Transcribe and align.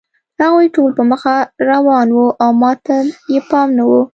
هغوی 0.41 0.67
ټول 0.75 0.91
په 0.99 1.03
مخه 1.11 1.35
روان 1.69 2.07
وو 2.15 2.27
او 2.43 2.49
ما 2.61 2.71
ته 2.85 2.95
یې 3.31 3.39
پام 3.49 3.69
نه 3.77 3.83
و 3.89 3.91